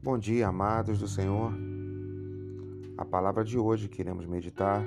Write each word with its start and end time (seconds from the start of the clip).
Bom 0.00 0.16
dia, 0.16 0.46
amados 0.46 1.00
do 1.00 1.08
Senhor. 1.08 1.52
A 2.96 3.04
palavra 3.04 3.42
de 3.44 3.58
hoje 3.58 3.88
que 3.88 4.00
iremos 4.00 4.26
meditar 4.26 4.86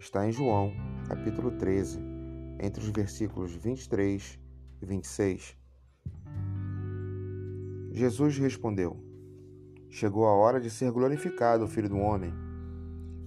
está 0.00 0.26
em 0.26 0.32
João, 0.32 0.72
capítulo 1.06 1.52
13, 1.52 2.00
entre 2.60 2.82
os 2.82 2.88
versículos 2.88 3.54
23 3.54 4.40
e 4.82 4.84
26. 4.84 5.56
Jesus 7.92 8.36
respondeu: 8.36 8.96
Chegou 9.88 10.26
a 10.26 10.32
hora 10.32 10.60
de 10.60 10.70
ser 10.70 10.90
glorificado 10.90 11.64
o 11.64 11.68
Filho 11.68 11.88
do 11.88 11.98
Homem. 11.98 12.34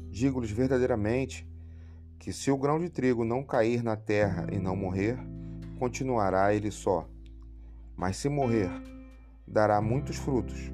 Digo-lhes 0.10 0.52
verdadeiramente 0.52 1.50
que 2.20 2.34
se 2.34 2.52
o 2.52 2.58
grão 2.58 2.78
de 2.78 2.90
trigo 2.90 3.24
não 3.24 3.42
cair 3.42 3.82
na 3.82 3.96
terra 3.96 4.48
e 4.52 4.60
não 4.60 4.76
morrer, 4.76 5.18
continuará 5.80 6.54
ele 6.54 6.72
só. 6.72 7.08
Mas 7.96 8.18
se 8.18 8.28
morrer, 8.28 8.70
dará 9.48 9.80
muitos 9.80 10.18
frutos. 10.18 10.74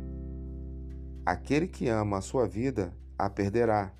Aquele 1.26 1.68
que 1.68 1.88
ama 1.88 2.18
a 2.18 2.22
sua 2.22 2.48
vida 2.48 2.92
a 3.18 3.30
perderá, 3.30 3.94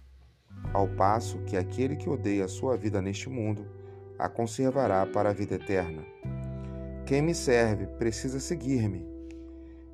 ao 0.74 0.88
passo 0.88 1.38
que 1.44 1.56
aquele 1.56 1.96
que 1.96 2.10
odeia 2.10 2.46
a 2.46 2.48
sua 2.48 2.76
vida 2.76 3.00
neste 3.00 3.30
mundo 3.30 3.66
a 4.18 4.28
conservará 4.28 5.06
para 5.06 5.30
a 5.30 5.34
vida 5.34 5.56
eterna. 5.56 6.04
Quem 7.06 7.22
me 7.22 7.36
serve 7.36 7.86
precisa 7.86 8.40
seguir-me, 8.40 9.06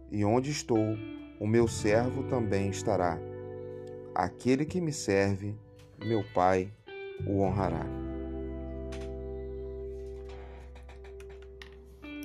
e 0.09 0.23
onde 0.23 0.52
estou, 0.52 0.95
o 1.40 1.45
meu 1.45 1.67
servo 1.67 2.23
também 2.23 2.70
estará. 2.70 3.20
Aquele 4.16 4.66
que 4.66 4.80
me 4.80 4.94
serve, 4.94 5.53
meu 6.00 6.23
Pai 6.34 6.72
o 7.25 7.41
honrará. 7.41 7.86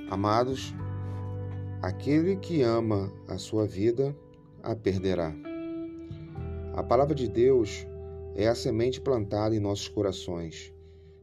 Amados, 0.09 0.75
aquele 1.81 2.37
que 2.37 2.63
ama 2.63 3.13
a 3.27 3.39
sua 3.39 3.67
vida 3.67 4.15
a 4.63 4.75
perderá. 4.75 5.35
A 6.75 6.83
palavra 6.83 7.15
de 7.15 7.29
Deus 7.29 7.87
é 8.35 8.49
a 8.49 8.55
semente 8.55 9.01
plantada 9.01 9.55
em 9.55 9.61
nossos 9.61 9.89
corações, 9.89 10.73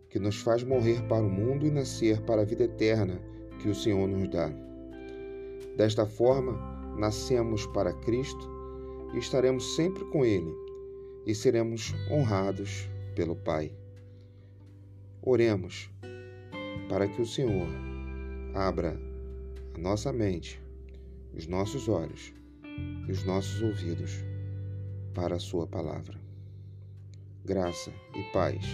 que 0.10 0.20
nos 0.20 0.42
faz 0.42 0.64
morrer 0.64 1.02
para 1.08 1.24
o 1.24 1.30
mundo 1.30 1.66
e 1.66 1.72
nascer 1.72 2.22
para 2.22 2.42
a 2.42 2.46
vida 2.46 2.66
eterna 2.66 3.20
que 3.60 3.70
o 3.70 3.76
Senhor 3.76 4.08
nos 4.08 4.30
dá. 4.30 4.52
Desta 5.76 6.06
forma, 6.06 6.54
nascemos 6.98 7.66
para 7.68 7.94
Cristo 7.94 8.50
e 9.14 9.18
estaremos 9.18 9.76
sempre 9.76 10.04
com 10.06 10.26
Ele 10.26 10.54
e 11.26 11.34
seremos 11.34 11.94
honrados 12.12 12.90
pelo 13.16 13.36
Pai. 13.36 13.72
Oremos 15.22 15.90
para 16.90 17.08
que 17.08 17.22
o 17.22 17.26
Senhor 17.26 17.68
abra 18.54 19.00
a 19.74 19.78
nossa 19.78 20.12
mente, 20.12 20.62
os 21.36 21.48
nossos 21.48 21.88
olhos 21.88 22.34
e 23.08 23.12
os 23.12 23.24
nossos 23.24 23.62
ouvidos 23.62 24.24
para 25.14 25.36
a 25.36 25.40
Sua 25.40 25.68
palavra. 25.68 26.20
Graça 27.46 27.92
e 28.16 28.24
paz 28.32 28.66